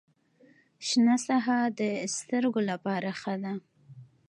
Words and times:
شنه 0.87 1.15
ساحه 1.27 1.59
د 1.79 1.81
سترګو 2.17 2.61
لپاره 2.69 3.09
ښه 3.21 3.35
ده. 3.43 3.53